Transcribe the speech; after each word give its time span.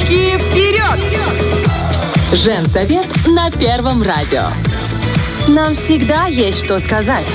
Девочки, 0.00 0.38
вперед! 0.38 1.00
Женсовет 2.32 3.06
на 3.26 3.50
Первом 3.50 4.02
радио. 4.02 4.44
Нам 5.48 5.74
всегда 5.74 6.26
есть 6.26 6.64
что 6.64 6.78
сказать. 6.78 7.26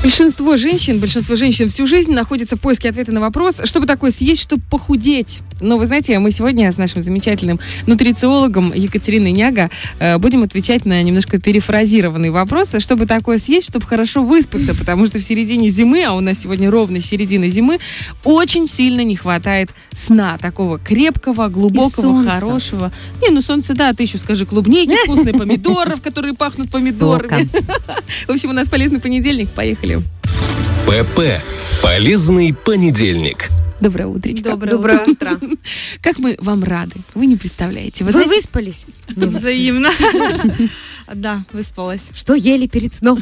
Большинство 0.00 0.56
женщин, 0.56 1.00
большинство 1.00 1.34
женщин 1.34 1.68
всю 1.68 1.84
жизнь 1.88 2.12
находятся 2.12 2.54
в 2.54 2.60
поиске 2.60 2.88
ответа 2.88 3.10
на 3.10 3.20
вопрос, 3.20 3.60
что 3.64 3.80
бы 3.80 3.86
такое 3.86 4.12
съесть, 4.12 4.42
чтобы 4.42 4.62
похудеть. 4.70 5.40
Но 5.60 5.76
вы 5.76 5.86
знаете, 5.86 6.16
мы 6.20 6.30
сегодня 6.30 6.70
с 6.70 6.76
нашим 6.76 7.02
замечательным 7.02 7.58
нутрициологом 7.86 8.72
Екатериной 8.72 9.32
Няга 9.32 9.70
э, 9.98 10.18
будем 10.18 10.44
отвечать 10.44 10.84
на 10.84 11.02
немножко 11.02 11.40
перефразированные 11.40 12.30
вопросы, 12.30 12.78
чтобы 12.78 13.06
такое 13.06 13.38
съесть, 13.38 13.70
чтобы 13.70 13.86
хорошо 13.86 14.22
выспаться, 14.22 14.72
потому 14.76 15.08
что 15.08 15.18
в 15.18 15.22
середине 15.22 15.68
зимы, 15.68 16.04
а 16.04 16.12
у 16.12 16.20
нас 16.20 16.38
сегодня 16.38 16.70
ровно 16.70 17.00
середина 17.00 17.48
зимы, 17.48 17.80
очень 18.22 18.68
сильно 18.68 19.02
не 19.02 19.16
хватает 19.16 19.70
сна, 19.92 20.38
такого 20.38 20.78
крепкого, 20.78 21.48
глубокого, 21.48 22.22
хорошего. 22.22 22.92
Не, 23.20 23.30
ну 23.30 23.42
солнце, 23.42 23.74
да, 23.74 23.92
ты 23.92 24.04
еще 24.04 24.18
скажи 24.18 24.46
клубники 24.46 24.94
вкусные, 25.04 25.34
помидоров, 25.34 26.00
которые 26.00 26.34
пахнут 26.34 26.70
помидорами. 26.70 27.48
В 28.28 28.30
общем, 28.30 28.50
у 28.50 28.52
нас 28.52 28.68
полезный 28.68 29.00
понедельник, 29.00 29.48
поехали. 29.48 29.87
ПП. 29.96 31.40
Полезный 31.82 32.54
понедельник. 32.54 33.50
Доброе 33.80 34.06
утречко. 34.06 34.50
Доброе, 34.50 34.70
Доброе 34.70 35.04
утро. 35.06 35.40
Как 36.02 36.18
мы 36.18 36.36
вам 36.40 36.64
рады. 36.64 36.96
Вы 37.14 37.26
не 37.26 37.36
представляете. 37.36 38.04
Вы, 38.04 38.12
Вы 38.12 38.24
знаете... 38.24 38.34
выспались? 38.34 38.84
Взаимно. 39.08 39.90
Да, 41.14 41.40
выспалась. 41.54 42.10
Что 42.12 42.34
ели 42.34 42.66
перед 42.66 42.92
сном? 42.92 43.18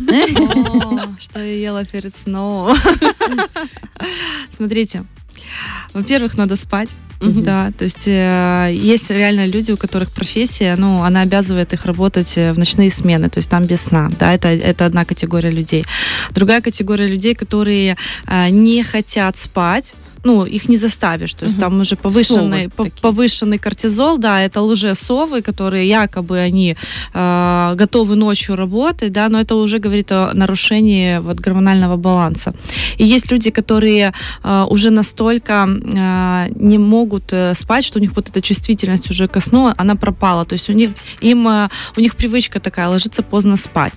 Что 1.20 1.38
я 1.38 1.56
ела 1.56 1.84
перед 1.84 2.16
сном? 2.16 2.76
Смотрите, 4.50 5.04
во-первых, 5.92 6.36
надо 6.36 6.56
спать. 6.56 6.94
Угу. 7.20 7.40
Да, 7.40 7.72
то 7.72 7.84
есть 7.84 8.06
э, 8.06 8.70
есть 8.74 9.08
реально 9.08 9.46
люди, 9.46 9.72
у 9.72 9.78
которых 9.78 10.10
профессия, 10.10 10.76
ну, 10.76 11.02
она 11.02 11.22
обязывает 11.22 11.72
их 11.72 11.86
работать 11.86 12.36
э, 12.36 12.52
в 12.52 12.58
ночные 12.58 12.90
смены, 12.90 13.30
то 13.30 13.38
есть 13.38 13.48
там 13.48 13.64
без 13.64 13.80
сна, 13.80 14.10
да, 14.20 14.34
это, 14.34 14.48
это 14.48 14.84
одна 14.84 15.06
категория 15.06 15.50
людей. 15.50 15.86
Другая 16.32 16.60
категория 16.60 17.06
людей, 17.06 17.34
которые 17.34 17.96
э, 18.26 18.48
не 18.50 18.82
хотят 18.82 19.38
спать, 19.38 19.94
ну, 20.26 20.44
их 20.44 20.68
не 20.68 20.78
заставишь. 20.78 21.34
То 21.34 21.44
есть 21.44 21.56
угу. 21.56 21.62
там 21.62 21.80
уже 21.80 21.96
повышенный, 21.96 22.68
по, 22.68 22.84
повышенный 23.00 23.58
кортизол, 23.58 24.18
да, 24.18 24.42
это 24.42 24.60
лжесовы, 24.60 25.40
которые 25.42 25.88
якобы 25.88 26.38
они 26.38 26.76
э, 27.14 27.74
готовы 27.78 28.16
ночью 28.16 28.56
работать, 28.56 29.12
да, 29.12 29.28
но 29.28 29.40
это 29.40 29.54
уже 29.54 29.78
говорит 29.78 30.12
о 30.12 30.32
нарушении 30.34 31.18
вот 31.18 31.36
гормонального 31.36 31.96
баланса. 31.96 32.52
И 32.98 33.04
есть 33.04 33.32
люди, 33.32 33.50
которые 33.50 34.12
э, 34.44 34.66
уже 34.68 34.90
настолько 34.90 35.52
э, 35.68 36.48
не 36.54 36.78
могут 36.78 37.32
э, 37.32 37.54
спать, 37.54 37.84
что 37.84 37.98
у 37.98 38.02
них 38.02 38.16
вот 38.16 38.28
эта 38.28 38.40
чувствительность 38.40 39.10
уже 39.10 39.28
ко 39.28 39.40
сну, 39.40 39.72
она 39.76 39.94
пропала. 39.94 40.44
То 40.44 40.54
есть 40.54 40.70
у 40.70 40.72
них, 40.72 40.90
им, 41.20 41.48
э, 41.48 41.68
у 41.96 42.00
них 42.00 42.16
привычка 42.16 42.60
такая, 42.60 42.88
ложиться 42.88 43.22
поздно 43.22 43.56
спать. 43.56 43.92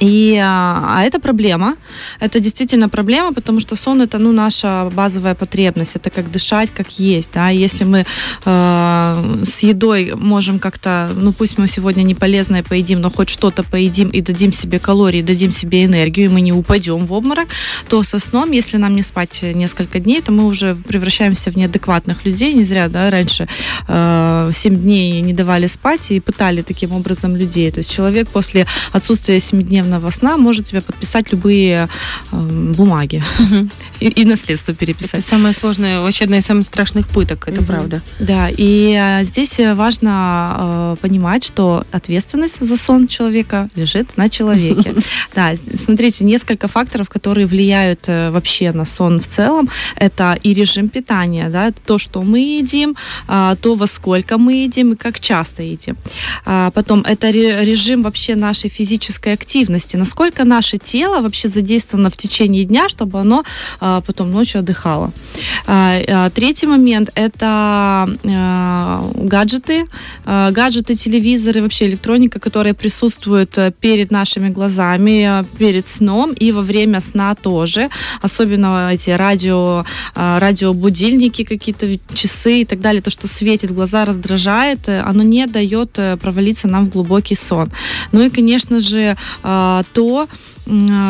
И, 0.00 0.38
а, 0.42 0.98
а 0.98 1.04
это 1.04 1.20
проблема. 1.20 1.74
Это 2.20 2.40
действительно 2.40 2.88
проблема, 2.88 3.32
потому 3.32 3.60
что 3.60 3.76
сон 3.76 4.02
это 4.02 4.18
ну, 4.18 4.32
наша 4.32 4.90
базовая 4.94 5.34
потребность. 5.34 5.96
Это 5.96 6.10
как 6.10 6.30
дышать, 6.30 6.70
как 6.74 7.00
есть. 7.00 7.32
Да? 7.32 7.48
Если 7.48 7.84
мы 7.84 8.04
э, 8.44 9.42
с 9.44 9.58
едой 9.60 10.14
можем 10.14 10.58
как-то, 10.58 11.10
ну 11.14 11.32
пусть 11.32 11.58
мы 11.58 11.68
сегодня 11.68 12.02
не 12.02 12.14
полезное 12.14 12.62
поедим, 12.62 13.00
но 13.00 13.10
хоть 13.10 13.28
что-то 13.28 13.64
поедим 13.64 14.08
и 14.10 14.20
дадим 14.20 14.52
себе 14.52 14.78
калории, 14.78 15.22
дадим 15.22 15.52
себе 15.52 15.84
энергию, 15.84 16.26
и 16.26 16.28
мы 16.28 16.40
не 16.40 16.52
упадем 16.52 17.04
в 17.06 17.12
обморок, 17.12 17.48
то 17.88 18.02
со 18.02 18.18
сном, 18.18 18.52
если 18.52 18.76
нам 18.76 18.94
не 18.94 19.02
спать 19.02 19.42
несколько 19.42 19.98
дней, 19.98 20.20
то 20.20 20.32
мы 20.32 20.44
уже 20.46 20.74
превращаемся 20.74 21.50
в 21.50 21.56
неадекватных 21.56 22.24
людей. 22.24 22.52
Не 22.52 22.64
зря 22.64 22.88
да, 22.88 23.10
раньше 23.10 23.48
э, 23.88 24.50
7 24.52 24.76
дней 24.76 25.20
не 25.20 25.32
давали 25.32 25.66
спать 25.66 26.10
и 26.10 26.20
пытали 26.20 26.62
таким 26.62 26.92
образом 26.92 27.36
людей. 27.36 27.70
То 27.70 27.78
есть 27.78 27.90
человек 27.92 28.28
после 28.28 28.66
отсутствия 28.92 29.40
7 29.40 29.62
дней 29.62 29.82
дневного 29.88 30.10
сна 30.10 30.36
может 30.36 30.66
тебе 30.66 30.80
подписать 30.80 31.32
любые 31.32 31.88
э, 32.30 32.36
бумаги 32.76 33.22
угу. 33.38 33.68
и, 34.00 34.08
и 34.08 34.24
наследство 34.24 34.74
переписать. 34.74 35.20
Это 35.20 35.28
самое 35.28 35.54
сложное, 35.54 36.00
вообще 36.00 36.24
одна 36.24 36.38
из 36.38 36.44
самых 36.44 36.64
страшных 36.64 37.08
пыток, 37.08 37.48
это 37.48 37.60
угу. 37.60 37.66
правда. 37.66 38.02
Да, 38.18 38.48
и 38.50 38.94
а, 38.94 39.22
здесь 39.22 39.58
важно 39.74 40.56
э, 40.58 40.96
понимать, 41.00 41.44
что 41.44 41.86
ответственность 41.92 42.60
за 42.60 42.76
сон 42.76 43.08
человека 43.08 43.68
лежит 43.74 44.16
на 44.16 44.28
человеке. 44.28 44.94
Да, 45.34 45.54
смотрите, 45.54 46.24
несколько 46.24 46.68
факторов, 46.68 47.08
которые 47.08 47.46
влияют 47.46 48.08
э, 48.08 48.30
вообще 48.30 48.72
на 48.72 48.84
сон 48.84 49.20
в 49.20 49.28
целом. 49.28 49.68
Это 49.94 50.36
и 50.42 50.52
режим 50.52 50.88
питания, 50.88 51.48
да, 51.48 51.70
то, 51.86 51.98
что 51.98 52.22
мы 52.22 52.40
едим, 52.40 52.96
э, 53.28 53.56
то, 53.60 53.74
во 53.74 53.86
сколько 53.86 54.38
мы 54.38 54.64
едим 54.64 54.92
и 54.92 54.96
как 54.96 55.20
часто 55.20 55.62
едим. 55.62 55.96
А 56.44 56.70
потом 56.70 57.02
это 57.02 57.30
режим 57.30 58.02
вообще 58.02 58.34
нашей 58.34 58.68
физической 58.68 59.32
активности 59.32 59.77
активности, 59.78 59.96
насколько 59.96 60.44
наше 60.44 60.76
тело 60.76 61.20
вообще 61.20 61.48
задействовано 61.48 62.10
в 62.10 62.16
течение 62.16 62.64
дня, 62.64 62.88
чтобы 62.88 63.20
оно 63.20 63.44
а, 63.80 64.00
потом 64.00 64.32
ночью 64.32 64.60
отдыхало. 64.60 65.12
А, 65.66 65.98
а, 66.08 66.30
третий 66.30 66.66
момент– 66.66 67.10
это 67.14 68.08
гаджеты, 69.14 69.86
гаджеты, 70.24 70.94
телевизоры, 70.94 71.62
вообще 71.62 71.86
электроника, 71.86 72.40
которая 72.40 72.74
присутствует 72.74 73.58
э, 73.58 73.72
перед 73.80 74.10
нашими 74.10 74.48
глазами, 74.48 75.40
э, 75.40 75.44
перед 75.58 75.86
сном 75.86 76.32
и 76.32 76.52
во 76.52 76.62
время 76.62 77.00
сна 77.00 77.34
тоже. 77.34 77.88
Особенно 78.22 78.90
эти 78.92 79.10
радио, 79.10 79.84
радиобудильники 80.14 81.44
какие-то, 81.44 81.86
часы 82.14 82.60
и 82.60 82.64
так 82.64 82.80
далее, 82.80 83.02
то, 83.02 83.10
что 83.10 83.28
светит, 83.28 83.72
глаза 83.72 84.04
раздражает, 84.04 84.88
э, 84.88 85.00
оно 85.00 85.22
не 85.22 85.46
дает 85.46 85.98
провалиться 86.20 86.68
нам 86.68 86.86
в 86.86 86.90
глубокий 86.90 87.36
сон. 87.36 87.70
Ну 88.12 88.22
и, 88.22 88.30
конечно 88.30 88.80
же, 88.80 89.16
а, 89.68 89.82
то, 89.92 90.28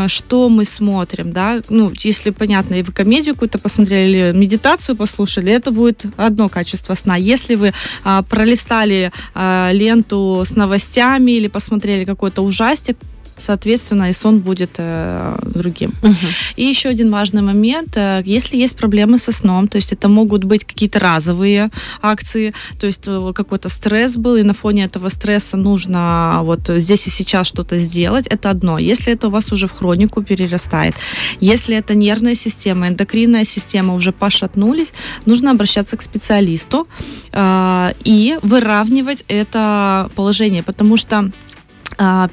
что 0.06 0.48
мы 0.48 0.64
смотрим, 0.64 1.32
да, 1.32 1.60
ну, 1.68 1.92
если, 2.04 2.30
понятно, 2.30 2.74
и 2.74 2.82
вы 2.82 2.92
комедию 2.92 3.34
какую-то 3.34 3.58
посмотрели, 3.58 4.32
медитацию 4.32 4.96
послушали, 4.96 5.52
это 5.52 5.72
будет 5.72 6.06
одно 6.16 6.48
качество 6.48 6.94
сна. 6.94 7.16
Если 7.16 7.56
вы 7.56 7.72
а, 8.04 8.22
пролистали 8.22 9.10
а, 9.34 9.70
ленту 9.72 10.42
с 10.44 10.56
новостями 10.56 11.32
или 11.32 11.48
посмотрели 11.48 12.04
какой-то 12.04 12.42
ужастик, 12.42 12.96
соответственно, 13.38 14.10
и 14.10 14.12
сон 14.12 14.40
будет 14.40 14.76
э, 14.78 15.36
другим. 15.44 15.94
Угу. 16.02 16.14
И 16.56 16.64
еще 16.64 16.88
один 16.88 17.10
важный 17.10 17.42
момент, 17.42 17.96
э, 17.96 18.22
если 18.24 18.56
есть 18.56 18.76
проблемы 18.76 19.18
со 19.18 19.32
сном, 19.32 19.68
то 19.68 19.76
есть 19.76 19.92
это 19.92 20.08
могут 20.08 20.44
быть 20.44 20.64
какие-то 20.64 20.98
разовые 20.98 21.70
акции, 22.02 22.54
то 22.78 22.86
есть 22.86 23.04
э, 23.06 23.32
какой-то 23.34 23.68
стресс 23.68 24.16
был, 24.16 24.36
и 24.36 24.42
на 24.42 24.54
фоне 24.54 24.84
этого 24.84 25.08
стресса 25.08 25.56
нужно 25.56 26.40
вот 26.42 26.68
здесь 26.68 27.06
и 27.06 27.10
сейчас 27.10 27.46
что-то 27.46 27.78
сделать, 27.78 28.26
это 28.26 28.50
одно. 28.50 28.78
Если 28.78 29.12
это 29.12 29.28
у 29.28 29.30
вас 29.30 29.52
уже 29.52 29.66
в 29.66 29.72
хронику 29.72 30.22
перерастает, 30.22 30.94
если 31.40 31.76
это 31.76 31.94
нервная 31.94 32.34
система, 32.34 32.88
эндокринная 32.88 33.44
система 33.44 33.94
уже 33.94 34.12
пошатнулись, 34.12 34.92
нужно 35.26 35.50
обращаться 35.50 35.96
к 35.96 36.02
специалисту 36.02 36.88
э, 37.32 37.92
и 38.04 38.38
выравнивать 38.42 39.24
это 39.28 40.08
положение, 40.14 40.62
потому 40.62 40.96
что 40.96 41.18
а, 41.18 41.30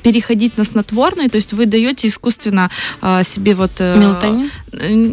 переходить 0.04 0.58
на 0.58 0.64
снотворные, 0.64 1.30
то 1.30 1.36
есть 1.38 1.54
вы 1.54 1.66
даете 1.66 2.08
искусственно 2.08 2.70
а, 3.02 3.24
себе 3.24 3.56
вот... 3.56 3.72
Э, 3.80 3.98
Мелатонин? 3.98 4.50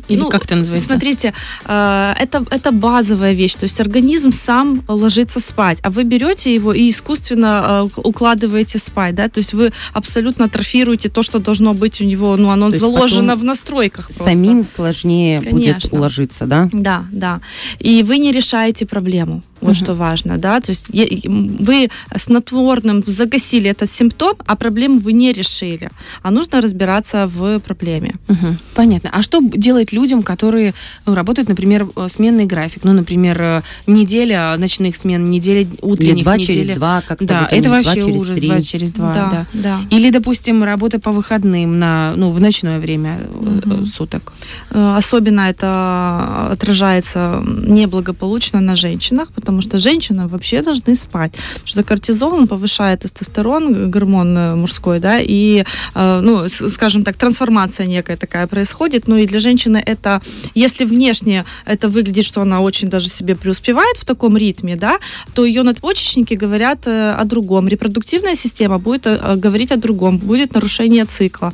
Или 0.08 0.20
ну, 0.20 0.28
как 0.28 0.44
это 0.44 0.56
называется? 0.56 0.88
Смотрите, 0.88 1.34
а, 1.64 2.14
это, 2.18 2.44
это 2.50 2.70
базовая 2.70 3.32
вещь, 3.32 3.54
то 3.54 3.64
есть 3.64 3.80
организм 3.80 4.30
сам 4.32 4.84
ложится 4.88 5.40
спать, 5.40 5.78
а 5.82 5.90
вы 5.90 6.04
берете 6.04 6.54
его 6.54 6.72
и 6.72 6.90
искусственно 6.90 7.88
укладываете 7.96 8.78
спать, 8.78 9.14
да, 9.14 9.28
то 9.28 9.38
есть 9.38 9.54
вы 9.54 9.72
абсолютно 9.92 10.44
атрофируете 10.44 11.08
то, 11.08 11.22
что 11.22 11.38
должно 11.38 11.74
быть 11.74 12.00
у 12.00 12.04
него, 12.04 12.36
ну, 12.36 12.50
оно 12.50 12.70
заложено 12.70 13.36
в 13.36 13.44
настройках 13.44 14.06
просто. 14.06 14.24
Самим 14.24 14.64
сложнее 14.64 15.40
Конечно. 15.40 15.58
будет 15.58 15.92
уложиться, 15.92 16.46
да? 16.46 16.68
Да, 16.72 17.04
да. 17.10 17.40
И 17.78 18.02
вы 18.02 18.18
не 18.18 18.32
решаете 18.32 18.86
проблему. 18.86 19.42
Вот 19.62 19.70
угу. 19.70 19.84
что 19.84 19.94
важно, 19.94 20.38
да, 20.38 20.60
то 20.60 20.70
есть 20.70 20.88
вы 20.90 21.88
снотворным 22.16 23.02
загасили 23.06 23.70
этот 23.70 23.90
симптом, 23.90 24.34
а 24.44 24.56
проблему 24.56 24.98
вы 24.98 25.12
не 25.12 25.32
решили, 25.32 25.90
а 26.22 26.30
нужно 26.30 26.60
разбираться 26.60 27.26
в 27.26 27.60
проблеме. 27.60 28.14
Угу. 28.28 28.56
Понятно. 28.74 29.10
А 29.12 29.22
что 29.22 29.40
делать 29.40 29.92
людям, 29.92 30.22
которые 30.22 30.74
ну, 31.06 31.14
работают, 31.14 31.48
например, 31.48 31.86
э, 31.96 32.08
сменный 32.08 32.46
график, 32.46 32.84
ну, 32.84 32.92
например, 32.92 33.40
э, 33.40 33.62
неделя 33.86 34.56
ночных 34.58 34.96
смен, 34.96 35.24
неделя 35.30 35.68
утренних, 35.80 36.16
Или 36.16 36.22
два 36.22 36.36
неделя... 36.36 36.54
через 36.54 36.76
два, 36.76 37.02
как 37.06 37.24
Да, 37.24 37.48
это 37.50 37.70
вообще 37.70 38.02
два 38.02 38.12
ужас, 38.12 38.38
два 38.38 38.60
через 38.60 38.92
два, 38.92 39.14
да, 39.14 39.30
да. 39.30 39.46
да. 39.52 39.96
Или, 39.96 40.10
допустим, 40.10 40.64
работа 40.64 40.98
по 40.98 41.12
выходным 41.12 41.78
на, 41.78 42.14
ну, 42.16 42.30
в 42.30 42.40
ночное 42.40 42.80
время 42.80 43.20
угу. 43.32 43.86
суток. 43.86 44.32
Особенно 44.70 45.42
это 45.42 46.48
отражается 46.50 47.42
неблагополучно 47.46 48.60
на 48.60 48.76
женщинах, 48.76 49.28
потому 49.34 49.51
потому 49.52 49.62
что 49.62 49.78
женщины 49.78 50.28
вообще 50.28 50.62
должны 50.62 50.94
спать. 50.94 51.32
Потому 51.32 51.66
что 51.66 51.82
кортизол, 51.82 52.34
он 52.34 52.48
повышает 52.48 53.00
тестостерон, 53.00 53.90
гормон 53.90 54.38
э, 54.38 54.54
мужской, 54.54 54.98
да, 54.98 55.18
и, 55.20 55.64
э, 55.94 56.20
ну, 56.22 56.48
скажем 56.48 57.04
так, 57.04 57.16
трансформация 57.16 57.86
некая 57.86 58.16
такая 58.16 58.46
происходит. 58.46 59.08
Ну 59.08 59.16
и 59.16 59.26
для 59.26 59.40
женщины 59.40 59.82
это, 59.84 60.22
если 60.54 60.86
внешне 60.86 61.44
это 61.66 61.88
выглядит, 61.88 62.24
что 62.24 62.40
она 62.40 62.60
очень 62.60 62.88
даже 62.88 63.08
себе 63.08 63.34
преуспевает 63.34 63.96
в 63.98 64.04
таком 64.04 64.38
ритме, 64.38 64.76
да, 64.76 64.98
то 65.34 65.44
ее 65.44 65.62
надпочечники 65.62 66.34
говорят 66.34 66.86
э, 66.86 67.12
о 67.12 67.24
другом. 67.24 67.68
Репродуктивная 67.68 68.36
система 68.36 68.78
будет 68.78 69.06
говорить 69.40 69.72
о 69.72 69.76
другом, 69.76 70.16
будет 70.18 70.54
нарушение 70.54 71.04
цикла. 71.04 71.52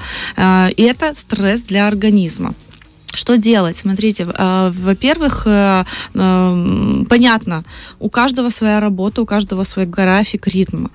И 0.76 0.82
это 0.82 1.14
стресс 1.14 1.62
для 1.62 1.88
организма. 1.88 2.54
Что 3.18 3.36
делать? 3.36 3.76
Смотрите, 3.76 4.28
э, 4.32 4.72
во-первых, 4.72 5.42
э, 5.46 5.84
э, 6.14 7.04
понятно, 7.08 7.64
у 7.98 8.08
каждого 8.08 8.48
своя 8.48 8.78
работа, 8.80 9.22
у 9.22 9.26
каждого 9.26 9.64
свой 9.64 9.86
график, 9.86 10.46
ритм. 10.46 10.86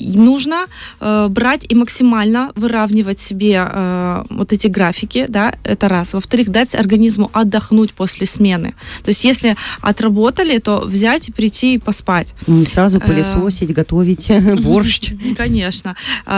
Нужно 0.00 0.66
брать 1.00 1.66
и 1.68 1.74
максимально 1.74 2.50
выравнивать 2.56 3.20
себе 3.20 4.24
вот 4.30 4.52
эти 4.52 4.66
графики, 4.66 5.26
да, 5.28 5.54
это 5.64 5.88
раз. 5.88 6.14
Во-вторых, 6.14 6.48
дать 6.50 6.74
организму 6.74 7.30
отдохнуть 7.32 7.92
после 7.92 8.26
смены. 8.26 8.74
То 9.04 9.10
есть, 9.10 9.24
если 9.24 9.56
отработали, 9.80 10.58
то 10.58 10.82
взять, 10.86 11.30
прийти 11.34 11.74
и 11.74 11.78
поспать. 11.78 12.34
Не 12.46 12.66
сразу 12.66 13.00
пылесосить, 13.00 13.72
готовить 13.72 14.30
борщ. 14.62 15.12
Конечно. 15.36 15.94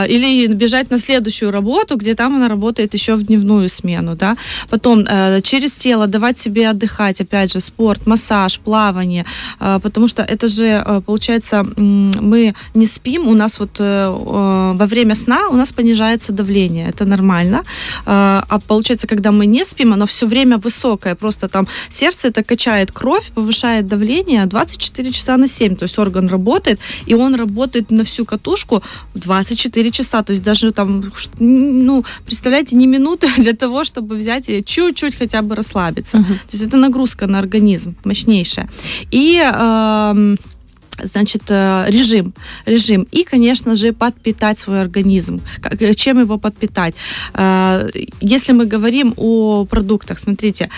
Или 0.07 0.47
бежать 0.53 0.91
на 0.91 0.99
следующую 0.99 1.51
работу, 1.51 1.95
где 1.95 2.13
там 2.13 2.35
она 2.35 2.47
работает 2.47 2.93
еще 2.93 3.15
в 3.15 3.23
дневную 3.23 3.69
смену, 3.69 4.15
да. 4.15 4.37
Потом 4.69 4.90
Потом 4.91 5.05
э, 5.07 5.41
через 5.41 5.71
тело 5.71 6.07
давать 6.07 6.37
себе 6.37 6.69
отдыхать, 6.69 7.21
опять 7.21 7.53
же, 7.53 7.59
спорт, 7.61 8.07
массаж, 8.07 8.59
плавание, 8.59 9.25
э, 9.61 9.79
потому 9.81 10.07
что 10.07 10.21
это 10.21 10.47
же, 10.47 10.65
э, 10.65 11.01
получается, 11.05 11.65
мы 11.77 12.53
не 12.73 12.87
спим, 12.87 13.27
у 13.27 13.33
нас 13.33 13.59
вот 13.59 13.79
э, 13.79 13.83
э, 13.83 14.73
во 14.77 14.85
время 14.85 15.15
сна 15.15 15.47
у 15.49 15.55
нас 15.55 15.71
понижается 15.71 16.33
давление, 16.33 16.89
это 16.89 17.05
нормально, 17.05 17.55
э, 17.55 17.63
а 18.05 18.59
получается, 18.67 19.07
когда 19.07 19.31
мы 19.31 19.45
не 19.45 19.63
спим, 19.63 19.93
оно 19.93 20.05
все 20.05 20.27
время 20.27 20.57
высокое, 20.57 21.15
просто 21.15 21.47
там 21.47 21.67
сердце 21.89 22.27
это 22.27 22.43
качает 22.43 22.91
кровь, 22.91 23.31
повышает 23.35 23.87
давление 23.87 24.45
24 24.45 25.11
часа 25.11 25.37
на 25.37 25.47
7, 25.47 25.75
то 25.75 25.85
есть 25.85 25.99
орган 25.99 26.27
работает, 26.27 26.79
и 27.09 27.15
он 27.15 27.35
работает 27.35 27.91
на 27.91 28.03
всю 28.03 28.25
катушку 28.25 28.83
24 29.13 29.91
часа, 29.91 30.21
то 30.21 30.33
есть 30.33 30.43
даже 30.43 30.71
там, 30.71 31.03
ну, 31.39 32.03
представляете, 32.25 32.75
не 32.75 32.87
минуты 32.87 33.29
для 33.37 33.53
того, 33.53 33.85
чтобы 33.85 34.15
взять 34.15 34.49
и 34.49 34.63
чуть-чуть 34.71 35.15
хотя 35.15 35.41
бы 35.41 35.55
расслабиться. 35.55 36.17
Uh-huh. 36.17 36.23
То 36.23 36.51
есть 36.53 36.63
это 36.63 36.77
нагрузка 36.77 37.27
на 37.27 37.39
организм 37.39 37.95
мощнейшая. 38.05 38.69
И 39.11 39.41
э, 39.43 40.35
значит, 41.03 41.43
э, 41.49 41.85
режим, 41.89 42.33
режим. 42.65 43.07
И, 43.11 43.23
конечно 43.23 43.75
же, 43.75 43.93
подпитать 43.93 44.59
свой 44.59 44.81
организм. 44.81 45.41
Э, 45.63 45.93
чем 45.93 46.19
его 46.19 46.37
подпитать? 46.37 46.95
Э, 47.33 47.89
если 48.21 48.53
мы 48.53 48.65
говорим 48.65 49.13
о 49.17 49.65
продуктах, 49.65 50.19
смотрите, 50.19 50.69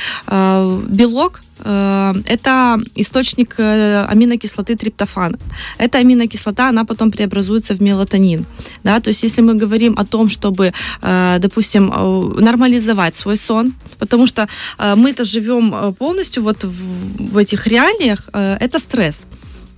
белок 0.87 1.41
это 1.65 2.79
источник 2.95 3.59
аминокислоты 3.59 4.75
триптофана. 4.75 5.37
Эта 5.77 5.99
аминокислота, 5.99 6.69
она 6.69 6.83
потом 6.83 7.11
преобразуется 7.11 7.73
в 7.73 7.81
мелатонин. 7.81 8.45
Да? 8.83 8.99
То 8.99 9.09
есть 9.11 9.23
если 9.23 9.41
мы 9.41 9.53
говорим 9.53 9.93
о 9.97 10.03
том, 10.05 10.29
чтобы, 10.29 10.73
допустим, 11.39 11.85
нормализовать 12.37 13.15
свой 13.15 13.37
сон, 13.37 13.73
потому 13.99 14.27
что 14.27 14.49
мы-то 14.95 15.23
живем 15.23 15.93
полностью 15.93 16.43
вот 16.43 16.63
в, 16.63 17.33
в 17.33 17.37
этих 17.37 17.67
реалиях, 17.67 18.29
это 18.33 18.79
стресс 18.79 19.25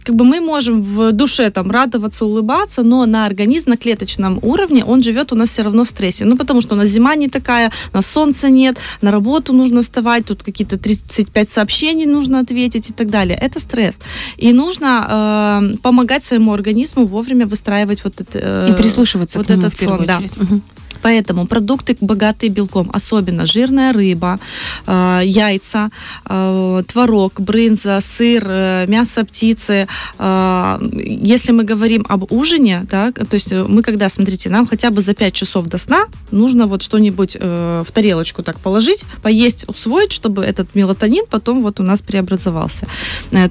как 0.05 0.15
бы 0.15 0.23
мы 0.23 0.39
можем 0.39 0.81
в 0.83 1.11
душе 1.11 1.49
там 1.49 1.71
радоваться, 1.71 2.25
улыбаться, 2.25 2.83
но 2.83 3.05
на 3.05 3.25
организм, 3.25 3.71
на 3.71 3.77
клеточном 3.77 4.39
уровне 4.43 4.85
он 4.85 5.01
живет 5.03 5.33
у 5.33 5.35
нас 5.35 5.49
все 5.49 5.63
равно 5.63 5.83
в 5.83 5.89
стрессе. 5.89 6.25
Ну, 6.25 6.37
потому 6.37 6.61
что 6.61 6.75
у 6.75 6.77
нас 6.77 6.89
зима 6.89 7.15
не 7.15 7.27
такая, 7.27 7.71
на 7.93 8.01
солнце 8.01 8.49
нет, 8.49 8.77
на 9.01 9.11
работу 9.11 9.53
нужно 9.53 9.81
вставать, 9.81 10.25
тут 10.25 10.43
какие-то 10.43 10.77
35 10.77 11.49
сообщений 11.49 12.05
нужно 12.05 12.39
ответить 12.39 12.89
и 12.89 12.93
так 12.93 13.09
далее. 13.09 13.37
Это 13.41 13.59
стресс. 13.59 13.99
И 14.37 14.53
нужно 14.53 15.71
э, 15.73 15.77
помогать 15.81 16.23
своему 16.23 16.53
организму 16.53 17.05
вовремя 17.05 17.47
выстраивать 17.47 18.03
вот 18.03 18.21
это... 18.21 18.39
Э, 18.67 18.71
и 18.71 18.73
прислушиваться 18.73 19.39
вот 19.39 19.47
к 19.47 19.49
нему 19.49 19.61
этот 19.61 19.79
сон, 19.79 20.05
да. 20.05 20.19
Угу. 20.19 20.61
Поэтому 21.05 21.45
продукты, 21.45 21.95
богатые 22.01 22.49
белком, 22.49 22.89
особенно 22.91 23.45
жирная 23.45 23.93
рыба, 23.93 24.39
э, 24.87 25.21
яйца, 25.23 25.89
э, 26.27 26.83
творог, 26.87 27.39
брынза, 27.39 27.99
сыр, 28.01 28.43
э, 28.47 28.85
мясо 28.87 29.23
птицы. 29.23 29.87
Если 30.17 31.51
мы 31.51 31.63
говорим 31.63 32.05
об 32.09 32.31
ужине, 32.31 32.87
да, 32.89 33.11
то 33.11 33.35
есть 33.35 33.53
мы 33.53 33.83
когда, 33.83 34.09
смотрите, 34.09 34.49
нам 34.49 34.65
хотя 34.65 34.89
бы 34.89 35.01
за 35.01 35.13
5 35.13 35.33
часов 35.33 35.65
до 35.67 35.77
сна 35.77 36.05
нужно 36.31 36.65
вот 36.65 36.81
что-нибудь 36.81 37.37
в 37.39 37.85
тарелочку 37.93 38.41
так 38.41 38.59
положить, 38.59 39.03
поесть, 39.21 39.65
усвоить, 39.69 40.11
чтобы 40.11 40.41
этот 40.41 40.75
мелатонин 40.75 41.25
потом 41.29 41.61
вот 41.61 41.79
у 41.79 41.83
нас 41.83 42.01
преобразовался. 42.01 42.87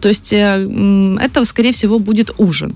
То 0.00 0.08
есть 0.08 0.32
это, 0.32 1.44
скорее 1.44 1.72
всего, 1.72 1.98
будет 1.98 2.32
ужин. 2.38 2.74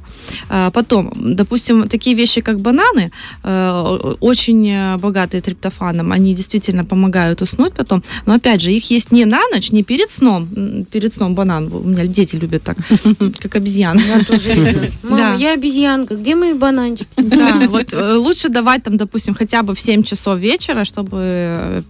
Потом, 0.73 1.13
допустим, 1.17 1.89
такие 1.89 2.17
вещи, 2.17 2.41
как 2.41 2.61
бананы, 2.61 3.11
очень 4.21 4.68
очень 4.69 4.99
богатые 4.99 5.41
триптофаном, 5.41 6.13
они 6.13 6.35
действительно 6.35 6.85
помогают 6.85 7.43
уснуть 7.43 7.73
потом. 7.73 8.03
Но 8.27 8.35
опять 8.35 8.61
же, 8.61 8.71
их 8.71 8.91
есть 8.91 9.13
не 9.13 9.25
на 9.25 9.41
ночь, 9.53 9.73
не 9.73 9.83
перед 9.83 10.11
сном. 10.11 10.49
Перед 10.91 11.15
сном 11.15 11.35
банан. 11.35 11.73
У 11.73 11.89
меня 11.89 12.07
дети 12.07 12.37
любят 12.37 12.63
так, 12.63 12.77
как 13.39 13.57
обезьяны. 13.57 14.01
Я 14.01 14.25
тоже 14.25 14.55
люблю. 14.55 14.89
Мама, 15.03 15.37
я 15.39 15.55
обезьянка, 15.55 16.17
где 16.17 16.35
мои 16.35 16.53
бананчики? 16.53 17.09
Да, 17.17 17.63
вот 17.69 17.93
э, 17.93 18.15
лучше 18.15 18.49
давать 18.49 18.83
там, 18.83 18.97
допустим, 18.97 19.35
хотя 19.35 19.63
бы 19.63 19.75
в 19.75 19.81
7 19.81 20.03
часов 20.03 20.39
вечера, 20.39 20.85
чтобы 20.85 21.83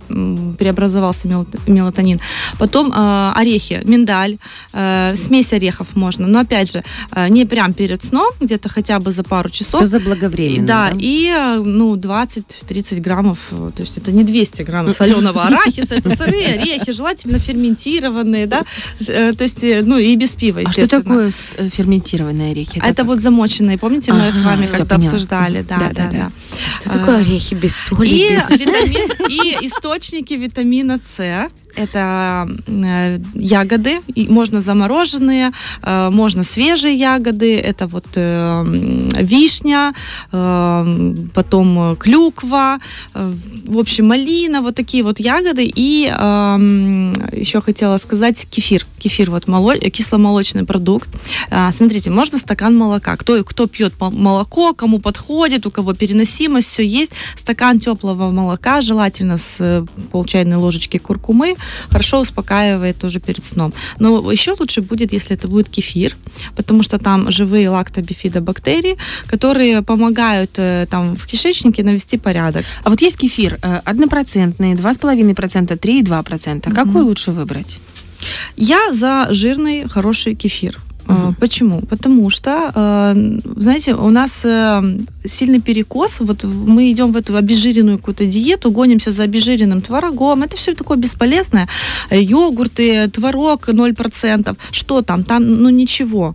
преобразовался 0.59 1.29
мелатонин. 1.67 2.21
Потом 2.59 2.93
э, 2.93 3.33
орехи, 3.35 3.81
миндаль, 3.85 4.37
э, 4.73 5.15
смесь 5.17 5.53
орехов 5.53 5.97
можно. 5.97 6.27
Но 6.27 6.41
опять 6.41 6.73
же, 6.73 6.83
не 7.31 7.45
прям 7.47 7.73
перед 7.73 8.05
сном, 8.05 8.31
где-то 8.41 8.69
хотя 8.69 8.99
бы 8.99 9.11
за 9.11 9.23
пару 9.23 9.51
часов. 9.51 9.81
Все 9.81 9.89
заблаговременно. 9.89 10.67
Да, 10.67 10.93
и 10.99 11.33
ну 11.65 11.97
20 11.97 12.65
30 12.69 13.00
граммов, 13.00 13.49
э, 13.50 13.70
то 13.75 13.82
есть 13.82 13.99
это 13.99 14.12
не 14.12 14.25
200 14.25 14.62
граммов 14.62 14.94
соленого 14.94 15.44
арахиса, 15.44 15.94
это 15.94 16.15
сырые 16.15 16.61
орехи, 16.61 16.93
желательно 16.93 17.38
ферментированные, 17.38 18.47
да, 18.47 18.65
э, 19.00 19.32
то 19.32 19.44
есть, 19.44 19.65
э, 19.65 19.82
ну 19.82 19.99
и 19.99 20.15
без 20.17 20.37
пива, 20.37 20.61
А 20.65 20.73
что 20.73 20.87
такое 20.87 21.31
ферментированные 21.31 22.53
орехи? 22.53 22.81
Это, 22.85 23.05
вот 23.05 23.20
замоченные, 23.20 23.79
помните, 23.79 24.12
мы 24.12 24.31
с 24.31 24.41
вами 24.41 24.67
как-то 24.67 24.97
обсуждали, 24.97 25.62
да, 25.62 25.91
да, 25.94 26.11
да. 26.11 26.31
Что 26.81 26.91
такое 26.91 27.20
орехи 27.20 27.55
без 27.55 27.75
соли? 27.88 28.09
И 29.29 29.56
источники 29.67 30.35
витамина 30.35 31.00
С, 31.05 31.49
это 31.79 32.49
э, 32.67 33.19
ягоды, 33.35 34.01
можно 34.29 34.61
замороженные, 34.61 35.53
э, 35.83 36.11
можно 36.11 36.43
свежие 36.43 36.95
ягоды, 36.95 37.59
это 37.59 37.87
вот 37.87 38.07
э, 38.17 38.64
вишня, 39.21 39.95
потом 41.35 41.97
клюква, 41.97 42.79
в 43.14 43.79
общем, 43.79 44.09
малина, 44.09 44.62
вот 44.62 44.75
такие 44.75 45.02
вот 45.02 45.21
ягоды. 45.21 45.71
И 45.75 46.05
еще 47.33 47.61
хотела 47.61 47.99
сказать 47.99 48.47
кефир. 48.50 48.87
Кефир, 48.99 49.31
вот 49.31 49.49
моло... 49.49 49.76
кисломолочный 49.76 50.64
продукт. 50.64 51.09
Смотрите, 51.73 52.11
можно 52.11 52.38
стакан 52.38 52.76
молока. 52.76 53.17
Кто, 53.17 53.43
кто 53.45 53.67
пьет 53.67 53.95
молоко, 54.00 54.75
кому 54.75 54.99
подходит, 54.99 55.67
у 55.67 55.71
кого 55.71 55.95
переносимость, 55.95 56.69
все 56.69 56.87
есть. 56.87 57.12
Стакан 57.37 57.79
теплого 57.81 58.31
молока, 58.31 58.81
желательно 58.81 59.37
с 59.37 59.85
пол 60.11 60.25
чайной 60.25 60.57
ложечки 60.57 60.99
куркумы, 60.99 61.57
хорошо 61.91 62.21
успокаивает 62.21 62.99
тоже 62.99 63.21
перед 63.21 63.45
сном. 63.45 63.73
Но 63.99 64.31
еще 64.33 64.55
лучше 64.59 64.81
будет, 64.81 65.13
если 65.13 65.37
это 65.37 65.49
будет 65.49 65.69
кефир, 65.69 66.17
потому 66.57 66.83
что 66.83 66.99
там 66.99 67.31
живые 67.31 67.69
лактобифидобактерии, 67.71 68.97
которые 69.27 69.83
помогают 69.83 70.59
э, 70.59 70.87
там 70.91 71.15
в 71.17 71.27
кишечнике 71.27 71.83
навести 71.83 72.19
порядок. 72.19 72.65
А 72.85 72.91
вот 72.91 73.01
есть 73.01 73.17
кефир 73.17 73.59
э, 73.63 73.81
однопроцентный, 73.85 74.75
2,5%, 74.75 75.79
3,2%. 75.79 76.61
Mm-hmm. 76.61 76.75
Какой 76.75 77.03
лучше 77.03 77.33
выбрать? 77.33 77.79
Я 78.57 78.93
за 78.93 79.29
жирный 79.31 79.89
хороший 79.89 80.35
кефир. 80.35 80.79
Угу. 81.09 81.35
Почему? 81.41 81.81
Потому 81.81 82.31
что, 82.31 82.73
э, 82.75 83.38
знаете, 83.57 83.95
у 83.95 84.11
нас 84.11 84.45
э, 84.45 84.83
сильный 85.25 85.61
перекос. 85.61 86.21
Вот 86.21 86.45
мы 86.45 86.91
идем 86.93 87.12
в 87.12 87.17
эту 87.17 87.37
обезжиренную 87.37 87.99
какую-то 87.99 88.27
диету, 88.27 88.71
гонимся 88.71 89.11
за 89.11 89.23
обезжиренным 89.23 89.81
творогом. 89.81 90.43
Это 90.43 90.57
все 90.57 90.75
такое 90.75 90.99
бесполезное. 90.99 91.69
Йогурты, 92.11 93.09
творог 93.09 93.69
0%. 93.69 94.57
Что 94.71 95.03
там? 95.03 95.25
Там, 95.25 95.62
ну, 95.62 95.71
ничего. 95.71 96.35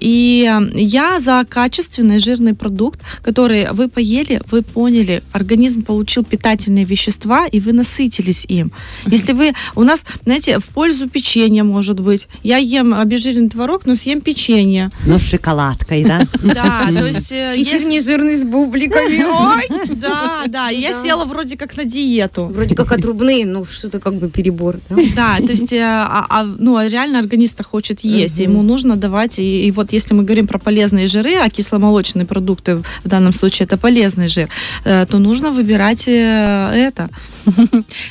И 0.00 0.50
я 0.74 1.20
за 1.20 1.44
качественный 1.48 2.18
жирный 2.18 2.54
продукт, 2.54 3.00
который 3.22 3.72
вы 3.72 3.88
поели, 3.88 4.40
вы 4.50 4.62
поняли, 4.62 5.22
организм 5.32 5.82
получил 5.82 6.24
питательные 6.24 6.84
вещества, 6.84 7.46
и 7.46 7.60
вы 7.60 7.72
насытились 7.72 8.44
им. 8.48 8.72
Если 9.06 9.32
вы... 9.32 9.52
У 9.74 9.84
нас, 9.84 10.04
знаете, 10.24 10.58
в 10.58 10.66
пользу 10.66 11.08
печенья, 11.08 11.64
может 11.64 12.00
быть. 12.00 12.28
Я 12.42 12.58
ем 12.58 12.92
обезжиренный 12.94 13.48
творог, 13.48 13.86
но 13.86 13.94
съем 14.02 14.20
печенье. 14.20 14.90
Но 15.06 15.18
с 15.18 15.22
шоколадкой, 15.22 16.04
да? 16.04 16.20
Да, 16.42 16.88
то 16.88 17.06
есть... 17.06 17.32
э, 17.32 17.54
Кефир 17.56 17.86
нежирный 17.86 18.36
с 18.36 18.44
бубликами. 18.44 19.24
Ой! 19.24 19.88
Да, 20.02 20.42
да, 20.48 20.68
я 20.68 21.02
села 21.02 21.24
вроде 21.24 21.56
как 21.56 21.76
на 21.76 21.84
диету. 21.84 22.46
Вроде 22.46 22.74
как 22.74 22.92
отрубные, 22.92 23.46
ну 23.46 23.64
что-то 23.64 24.00
как 24.00 24.14
бы 24.14 24.28
перебор. 24.28 24.78
да? 25.16 25.36
То 25.36 25.52
есть, 25.52 25.72
э, 25.72 25.80
а, 25.82 26.26
а, 26.28 26.44
ну, 26.44 26.76
а 26.76 26.88
реально 26.88 27.18
органист 27.20 27.62
хочет 27.64 28.00
есть, 28.00 28.40
ему 28.40 28.62
нужно 28.62 28.96
давать, 28.96 29.38
и, 29.38 29.70
вот 29.70 29.92
если 29.92 30.14
мы 30.14 30.24
говорим 30.24 30.46
про 30.46 30.58
полезные 30.58 31.06
жиры, 31.06 31.34
а 31.36 31.48
кисломолочные 31.48 32.26
продукты 32.26 32.82
в 33.04 33.08
данном 33.08 33.32
случае 33.32 33.66
это 33.66 33.76
полезный 33.76 34.28
жир, 34.28 34.48
э, 34.84 35.06
то 35.08 35.18
нужно 35.18 35.50
выбирать 35.50 36.04
это. 36.08 37.08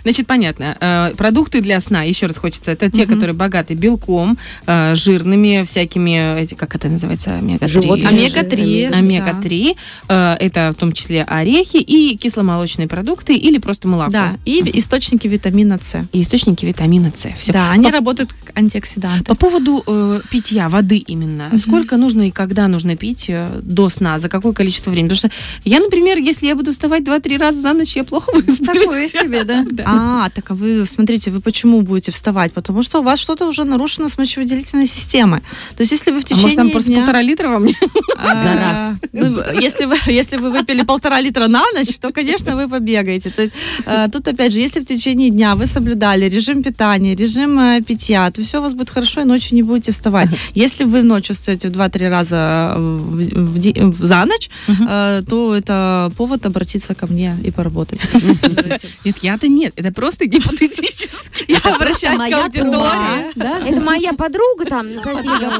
Значит, 0.04 0.28
понятно. 0.28 1.12
Продукты 1.18 1.62
для 1.62 1.80
сна, 1.80 2.04
еще 2.04 2.28
раз 2.28 2.38
хочется, 2.38 2.72
это 2.72 2.90
те, 2.90 3.06
которые 3.06 3.34
богаты 3.34 3.74
белком, 3.74 4.38
жирными, 4.94 5.64
всякими, 5.66 5.81
эти, 5.88 6.54
как 6.54 6.76
это 6.76 6.90
называется, 6.90 7.36
омега-3. 7.36 7.68
Животные 7.68 8.08
Омега-3. 8.08 8.86
жиры. 8.86 8.96
Омега-3, 8.96 9.76
э, 10.08 10.36
это 10.40 10.72
в 10.76 10.80
том 10.80 10.92
числе 10.94 11.24
орехи 11.24 11.78
и 11.78 12.18
кисломолочные 12.18 12.88
продукты 12.88 13.36
или 13.36 13.58
просто 13.58 13.88
молоко. 13.88 14.12
Да, 14.12 14.34
и 14.46 14.62
источники 14.78 15.28
витамина 15.28 15.80
С. 15.82 16.08
И 16.12 16.22
источники 16.22 16.66
витамина 16.66 17.12
С. 17.16 17.30
Все. 17.38 17.52
Да, 17.54 17.72
они 17.72 17.86
По- 17.86 17.92
работают 17.92 18.34
как 18.34 18.58
антиоксиданты. 18.58 19.24
По 19.26 19.36
поводу 19.36 19.84
э, 19.86 20.22
питья 20.30 20.70
воды 20.70 20.98
именно. 20.98 21.52
Сколько 21.60 21.98
нужно 21.98 22.28
и 22.28 22.32
когда 22.32 22.68
нужно 22.68 22.96
пить 22.96 23.26
э, 23.30 23.60
до 23.64 23.90
сна? 23.90 24.20
За 24.20 24.30
какое 24.30 24.54
количество 24.54 24.92
времени? 24.92 25.10
Потому 25.10 25.30
что 25.30 25.32
я, 25.64 25.80
например, 25.80 26.18
если 26.18 26.48
я 26.48 26.56
буду 26.56 26.72
вставать 26.72 27.04
2-3 27.04 27.38
раза 27.38 27.62
за 27.62 27.74
ночь, 27.74 27.96
я 27.96 28.04
плохо 28.04 28.32
высплюсь. 28.36 28.60
Такое 28.60 29.10
себе, 29.10 29.44
да? 29.46 29.66
А, 29.86 30.30
так 30.30 30.52
а 30.52 30.54
вы, 30.54 30.86
смотрите, 30.86 31.32
вы 31.32 31.40
почему 31.42 31.82
будете 31.82 32.12
вставать? 32.12 32.54
Потому 32.54 32.84
что 32.84 33.00
у 33.00 33.04
вас 33.04 33.20
что-то 33.20 33.48
уже 33.48 33.64
нарушено 33.64 34.08
с 34.08 34.18
мочевыделительной 34.18 34.88
системой. 34.88 35.42
То 35.76 35.82
есть 35.84 35.92
если 35.92 36.12
вы 36.12 36.20
в 36.20 36.24
А 36.24 36.28
течение 36.28 36.44
может, 36.44 36.56
там 36.58 36.70
просто 36.72 36.90
дня... 36.92 37.00
полтора 37.00 37.22
литра 37.22 37.48
во 37.50 37.60
мне? 37.60 37.76
А, 38.24 38.36
За 38.36 38.56
раз. 38.56 38.96
ну, 39.14 39.60
Если 39.60 39.86
вы, 39.86 39.98
если 40.06 40.38
вы 40.38 40.52
выпили 40.52 40.84
полтора 40.84 41.20
литра 41.22 41.48
на 41.48 41.64
ночь, 41.74 41.98
то, 42.00 42.12
конечно, 42.12 42.56
вы 42.56 42.68
побегаете. 42.70 43.32
То 43.32 43.42
есть 43.42 43.54
э, 43.86 44.08
тут, 44.14 44.28
опять 44.28 44.54
же, 44.54 44.60
если 44.60 44.80
в 44.80 44.86
течение 44.86 45.32
дня 45.32 45.56
вы 45.56 45.66
соблюдали 45.66 46.26
режим 46.30 46.62
питания, 46.62 47.16
режим 47.16 47.60
э, 47.60 47.82
питья, 47.82 48.30
то 48.30 48.42
все 48.44 48.60
у 48.60 48.62
вас 48.62 48.74
будет 48.76 48.92
хорошо, 48.92 49.22
и 49.22 49.24
ночью 49.24 49.56
не 49.56 49.64
будете 49.64 49.92
вставать. 49.92 50.30
Если 50.54 50.84
вы 50.84 51.02
ночью 51.02 51.34
встаете 51.36 51.70
в 51.70 51.72
2-3 51.72 52.10
раза 52.10 52.74
в, 52.78 53.16
в 53.54 53.58
ди- 53.58 53.74
в- 53.80 53.98
за 54.04 54.24
ночь, 54.26 54.50
э, 54.68 55.24
то 55.28 55.56
это 55.56 56.12
повод 56.16 56.46
обратиться 56.46 56.94
ко 56.94 57.08
мне 57.08 57.36
и 57.44 57.50
поработать. 57.50 58.00
Нет, 59.04 59.18
я-то 59.24 59.48
нет. 59.48 59.74
Это 59.78 59.92
просто 59.92 60.26
гипотетически. 60.26 61.46
Я 61.48 61.58
обращаюсь 61.76 62.16
к 62.18 62.20
моя 62.20 62.44
аудитории. 62.46 63.68
Это 63.70 63.82
моя 63.82 64.14
подруга 64.14 64.66
там 64.66 64.94
на 64.94 65.02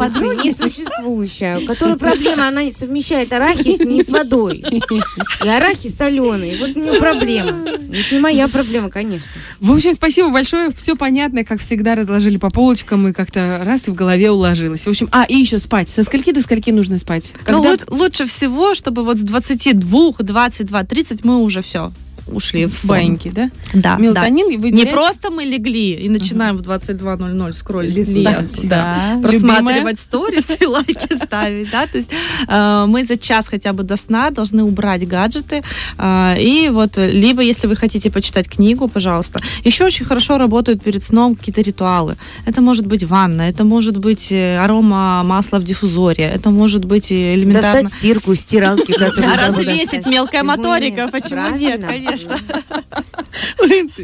улице, 0.10 0.48
несуществующая, 0.48 1.60
у 1.60 1.66
которой 1.66 1.98
проблема, 1.98 2.48
она 2.48 2.64
не 2.64 2.72
совмещает 2.72 3.32
арахис 3.34 3.80
не 3.80 4.04
с 4.04 4.10
водой. 4.10 4.64
И 4.72 5.48
арахис 5.48 5.96
соленый. 5.98 6.58
Вот 6.60 6.76
у 6.76 6.80
нее 6.80 7.00
проблема. 7.00 7.52
Это 7.70 8.14
не 8.16 8.20
моя 8.20 8.48
проблема, 8.48 8.90
конечно. 8.90 9.32
В 9.60 9.72
общем, 9.72 9.94
спасибо 9.94 10.30
большое. 10.30 10.72
Все 10.76 10.96
понятно, 10.96 11.44
как 11.44 11.60
всегда, 11.62 11.96
разложили 11.96 12.38
по 12.38 12.50
полочкам 12.50 13.08
и 13.08 13.14
как-то 13.14 13.62
раз 13.64 13.88
и 13.88 13.92
в 13.92 13.96
голове 13.96 14.32
уложилось. 14.32 14.86
В 14.86 14.90
общем, 14.90 15.10
а, 15.12 15.24
и 15.24 15.36
еще 15.36 15.60
спать. 15.60 15.90
Со 15.90 16.04
скольки 16.04 16.32
до 16.32 16.42
скольки 16.42 16.70
нужно 16.70 16.98
спать? 16.98 17.34
Ну, 17.40 17.46
Когда- 17.46 17.70
лут- 17.72 17.90
лучше 17.92 18.26
всего, 18.26 18.76
чтобы 18.76 19.04
вот 19.04 19.18
с 19.18 19.22
22, 19.22 20.14
22, 20.20 20.84
30 20.84 21.24
мы 21.24 21.38
уже 21.40 21.62
все 21.62 21.92
ушли 22.28 22.66
в 22.66 22.72
в 22.74 22.78
сон. 22.78 22.88
баньки, 22.90 23.30
да? 23.30 23.50
Да, 23.74 23.96
Мелатонин 23.98 24.48
да. 24.50 24.58
выделяется- 24.58 24.86
Не 24.86 24.92
просто 24.92 25.32
мы 25.32 25.44
легли 25.44 25.94
и 25.94 26.10
начинаем 26.10 26.58
в 26.58 26.62
22.00 26.62 27.54
скроллить 27.54 27.96
Листать, 27.96 28.16
ленту, 28.16 28.62
да. 28.68 29.20
просматривать 29.22 30.00
сторис 30.00 30.48
и 30.60 30.66
лайки 30.66 31.14
ставить, 31.26 31.70
да, 31.72 31.88
то 31.88 31.98
есть 31.98 32.10
э, 32.48 32.86
мы 32.88 33.04
за 33.04 33.18
час 33.18 33.48
хотя 33.48 33.74
бы 33.74 33.84
до 33.84 33.96
сна 33.98 34.30
должны 34.30 34.64
убрать 34.64 35.08
гаджеты, 35.08 35.64
э, 35.98 36.36
и 36.40 36.70
вот, 36.70 36.98
либо 36.98 37.42
если 37.42 37.68
вы 37.68 37.76
хотите 37.76 38.10
почитать 38.12 38.48
книгу, 38.50 38.88
пожалуйста. 38.88 39.40
Еще 39.64 39.86
очень 39.86 40.06
хорошо 40.06 40.38
работают 40.38 40.84
перед 40.84 41.04
сном 41.04 41.36
какие-то 41.36 41.62
ритуалы. 41.62 42.16
Это 42.46 42.62
может 42.62 42.86
быть 42.86 43.04
ванна, 43.04 43.44
это 43.44 43.64
может 43.64 43.98
быть 43.98 44.32
э, 44.32 44.58
арома 44.58 45.24
масла 45.24 45.60
в 45.60 45.64
диффузоре, 45.64 46.24
это 46.24 46.50
может 46.50 46.86
быть 46.86 47.12
э, 47.12 47.36
элементарно... 47.36 47.84
Достать 47.84 48.00
стирку, 48.00 48.36
стиралки, 48.36 48.92
А 49.22 49.48
развесить 49.48 50.06
мелкая 50.06 50.44
моторика, 50.44 51.10
почему 51.12 51.56
нет, 51.56 51.84
конечно. 51.86 52.11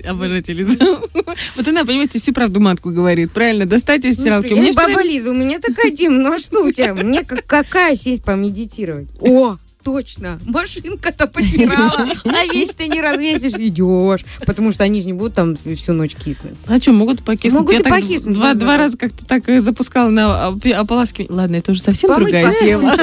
Обожайте 0.07 0.53
Лизу. 0.53 0.77
Вот 1.55 1.67
она, 1.67 1.85
понимаете, 1.85 2.19
всю 2.19 2.33
правду 2.33 2.59
матку 2.59 2.91
говорит. 2.91 3.31
Правильно, 3.31 3.65
достать 3.65 4.05
из 4.05 4.15
стиралки. 4.15 4.53
Баба 4.73 5.01
Лиза, 5.03 5.31
у 5.31 5.33
меня 5.33 5.59
такая 5.59 5.91
тема, 5.91 6.17
ну 6.17 6.33
а 6.33 6.39
что 6.39 6.63
у 6.63 6.71
тебя? 6.71 6.93
Мне 6.93 7.23
как, 7.23 7.45
какая 7.45 7.95
сесть 7.95 8.23
помедитировать? 8.23 9.07
О, 9.19 9.57
точно, 9.87 10.37
машинка-то 10.45 11.27
постирала, 11.27 12.09
а 12.25 12.53
вещь 12.53 12.71
ты 12.77 12.89
не 12.89 12.99
развесишь, 12.99 13.53
идешь, 13.53 14.25
потому 14.45 14.73
что 14.73 14.83
они 14.83 14.99
же 14.99 15.07
не 15.07 15.13
будут 15.13 15.33
там 15.35 15.55
всю 15.55 15.93
ночь 15.93 16.13
киснуть. 16.13 16.55
А 16.67 16.77
что, 16.77 16.91
могут 16.91 17.23
покиснуть? 17.23 17.61
Могут 17.61 17.71
Я 17.73 17.79
и 17.79 17.83
покиснуть, 17.83 18.33
Два, 18.35 18.53
два 18.53 18.75
раза 18.75 18.97
как-то 18.97 19.25
так 19.25 19.47
э, 19.47 19.61
запускала 19.61 20.09
на 20.09 20.49
опи- 20.49 20.73
ополаскивание. 20.73 21.33
Ладно, 21.33 21.55
это 21.55 21.71
уже 21.71 21.81
совсем 21.81 22.09
Помыть 22.09 22.33
другая 22.33 22.53
тема. 22.59 22.97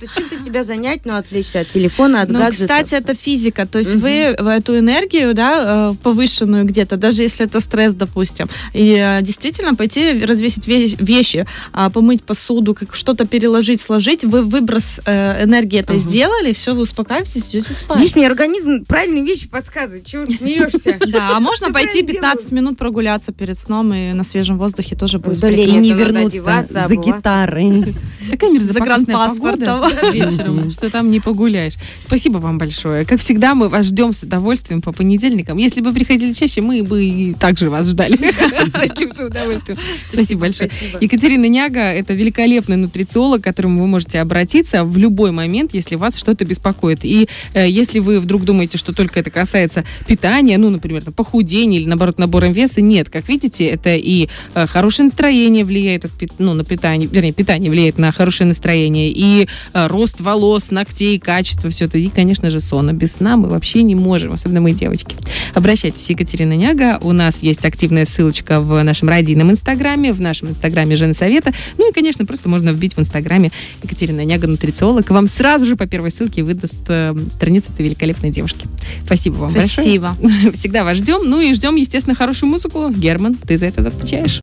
есть 0.00 0.14
чем-то 0.14 0.38
себя 0.42 0.64
занять, 0.64 1.04
но 1.04 1.16
отвлечься 1.18 1.60
от 1.60 1.68
телефона, 1.68 2.22
от 2.22 2.30
Ну, 2.30 2.38
гаджетов. 2.38 2.68
кстати, 2.68 2.94
это 2.94 3.14
физика. 3.14 3.66
То 3.66 3.78
есть 3.78 3.94
вы 3.96 4.34
в 4.38 4.46
эту 4.48 4.78
энергию, 4.78 5.34
да, 5.34 5.90
э, 5.92 5.94
повышенную 6.02 6.64
где-то, 6.64 6.96
даже 6.96 7.22
если 7.22 7.44
это 7.44 7.60
стресс, 7.60 7.92
допустим, 7.92 8.48
и 8.72 8.94
э, 8.98 9.20
действительно 9.20 9.74
пойти 9.74 10.24
развесить 10.24 10.66
ве- 10.66 10.96
вещи, 11.04 11.46
а, 11.72 11.90
помыть 11.90 12.22
посуду, 12.22 12.74
как 12.74 12.94
что-то 12.94 13.26
переложить, 13.26 13.82
сложить, 13.82 14.24
вы 14.24 14.42
выброс 14.42 15.00
энергии 15.06 15.80
это 15.80 15.98
сделали, 15.98 16.29
все, 16.52 16.74
вы 16.74 16.82
успокаиваетесь, 16.82 17.50
идете 17.50 17.72
спать. 17.72 17.98
Видишь, 17.98 18.16
мне 18.16 18.26
организм 18.26 18.84
правильные 18.84 19.24
вещи 19.24 19.48
подсказывает. 19.48 20.06
Чего 20.06 20.26
ты 20.26 20.36
смеешься? 20.36 20.98
Да, 21.10 21.36
а 21.36 21.40
можно 21.40 21.72
пойти 21.72 22.02
правильно 22.02 22.20
15 22.20 22.52
минут 22.52 22.78
прогуляться 22.78 23.32
перед 23.32 23.58
сном 23.58 23.92
и 23.92 24.12
на 24.12 24.22
свежем 24.22 24.58
воздухе 24.58 24.94
тоже 24.94 25.18
будет. 25.18 25.42
И 25.42 25.70
не 25.72 25.92
вернуться 25.92 26.38
одеваться, 26.38 26.86
за 26.88 26.94
гитарой. 26.94 27.94
Такая 28.30 28.50
мерзопакостная 28.50 29.16
погода 29.16 29.90
вечером, 30.12 30.70
что 30.70 30.90
там 30.90 31.10
не 31.10 31.20
погуляешь. 31.20 31.74
Спасибо 32.00 32.38
вам 32.38 32.58
большое. 32.58 33.04
Как 33.04 33.20
всегда, 33.20 33.54
мы 33.54 33.68
вас 33.68 33.86
ждем 33.86 34.12
с 34.12 34.22
удовольствием 34.22 34.82
по 34.82 34.92
понедельникам. 34.92 35.56
Если 35.58 35.80
бы 35.80 35.92
приходили 35.92 36.32
чаще, 36.32 36.60
мы 36.60 36.82
бы 36.82 37.04
и 37.04 37.34
также 37.34 37.70
вас 37.70 37.88
ждали 37.88 38.16
с 38.16 38.72
таким 38.72 39.12
же 39.12 39.26
удовольствием. 39.26 39.78
Спасибо 40.12 40.42
большое. 40.42 40.70
Екатерина 41.00 41.46
Няга– 41.46 41.80
это 41.80 42.14
великолепный 42.14 42.76
нутрициолог, 42.76 43.40
к 43.40 43.44
которому 43.44 43.80
вы 43.80 43.86
можете 43.86 44.20
обратиться 44.20 44.84
в 44.84 44.96
любой 44.96 45.32
момент, 45.32 45.74
если 45.74 45.96
вас 45.96 46.19
что-то 46.20 46.44
беспокоит. 46.44 47.04
И 47.04 47.28
э, 47.54 47.68
если 47.68 47.98
вы 47.98 48.20
вдруг 48.20 48.44
думаете, 48.44 48.78
что 48.78 48.92
только 48.92 49.18
это 49.20 49.30
касается 49.30 49.84
питания, 50.06 50.58
ну, 50.58 50.70
например, 50.70 51.02
там, 51.02 51.14
похудения 51.14 51.80
или, 51.80 51.88
наоборот, 51.88 52.18
набором 52.18 52.52
веса, 52.52 52.80
нет. 52.80 53.08
Как 53.08 53.28
видите, 53.28 53.66
это 53.66 53.96
и 53.96 54.28
э, 54.54 54.66
хорошее 54.66 55.06
настроение 55.06 55.64
влияет 55.64 56.06
ну, 56.38 56.54
на 56.54 56.64
питание, 56.64 57.08
вернее, 57.10 57.32
питание 57.32 57.70
влияет 57.70 57.98
на 57.98 58.12
хорошее 58.12 58.48
настроение, 58.48 59.10
и 59.10 59.48
э, 59.72 59.86
рост 59.86 60.20
волос, 60.20 60.70
ногтей, 60.70 61.18
качество, 61.18 61.70
все 61.70 61.86
это, 61.86 61.98
и, 61.98 62.08
конечно 62.08 62.50
же, 62.50 62.60
сон. 62.60 62.90
А 62.90 62.92
Без 62.92 63.12
сна 63.16 63.36
мы 63.36 63.48
вообще 63.48 63.82
не 63.82 63.94
можем, 63.94 64.32
особенно 64.32 64.60
мы, 64.60 64.72
девочки. 64.72 65.16
Обращайтесь, 65.54 66.08
Екатерина 66.08 66.54
Няга. 66.54 66.98
У 67.00 67.12
нас 67.12 67.42
есть 67.42 67.64
активная 67.64 68.04
ссылочка 68.04 68.60
в 68.60 68.82
нашем 68.82 69.08
радийном 69.08 69.50
инстаграме, 69.50 70.12
в 70.12 70.20
нашем 70.20 70.48
инстаграме 70.48 70.96
Женсовета. 70.96 71.52
Ну 71.78 71.90
и, 71.90 71.92
конечно, 71.92 72.26
просто 72.26 72.48
можно 72.48 72.70
вбить 72.70 72.96
в 72.96 73.00
инстаграме 73.00 73.50
Екатерина 73.82 74.24
Няга, 74.24 74.46
нутрициолог. 74.46 75.10
и 75.10 75.12
Вам 75.12 75.26
сразу 75.26 75.66
же 75.66 75.76
по 75.76 75.86
первой 75.86 76.09
ссылке 76.10 76.42
выдаст 76.42 76.84
э, 76.88 77.14
страницу 77.32 77.72
этой 77.72 77.86
великолепной 77.86 78.30
девушки. 78.30 78.66
Спасибо 79.04 79.34
вам 79.36 79.52
Спасибо. 79.52 80.16
большое. 80.20 80.52
Всегда 80.58 80.84
вас 80.84 80.98
ждем. 80.98 81.22
Ну 81.24 81.40
и 81.40 81.54
ждем, 81.54 81.76
естественно, 81.76 82.14
хорошую 82.14 82.50
музыку. 82.50 82.90
Герман, 82.90 83.34
ты 83.34 83.58
за 83.58 83.66
это 83.66 83.86
отвечаешь. 83.86 84.40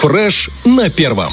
Фреш 0.00 0.50
на 0.64 0.88
первом. 0.88 1.32